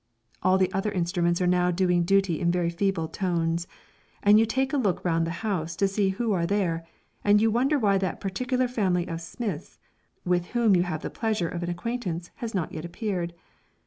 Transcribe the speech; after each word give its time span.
All 0.41 0.57
the 0.57 0.71
other 0.73 0.91
instruments 0.91 1.41
are 1.41 1.45
now 1.45 1.69
doing 1.69 2.01
duty 2.05 2.39
in 2.41 2.49
very 2.49 2.71
feeble 2.71 3.07
tones, 3.07 3.67
and 4.23 4.39
you 4.39 4.47
take 4.47 4.73
a 4.73 4.77
look 4.77 5.05
round 5.05 5.27
the 5.27 5.45
house 5.45 5.75
to 5.75 5.87
see 5.87 6.09
who 6.09 6.31
are 6.33 6.47
there; 6.47 6.87
and 7.23 7.39
you 7.39 7.51
wonder 7.51 7.77
why 7.77 7.99
that 7.99 8.19
particular 8.19 8.67
family 8.67 9.07
of 9.07 9.21
Smiths, 9.21 9.77
with 10.25 10.47
whom 10.57 10.75
you 10.75 10.81
have 10.81 11.03
the 11.03 11.11
pleasure 11.11 11.47
of 11.49 11.61
an 11.61 11.69
acquaintance 11.69 12.31
has 12.37 12.55
not 12.55 12.71
yet 12.71 12.83
appeared. 12.83 13.35